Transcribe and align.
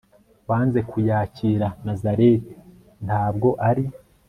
wanze 0.49 0.79
kuyakira, 0.89 1.67
nazareti, 1.85 2.53
ntabwo 3.05 3.49
ari 3.69 3.85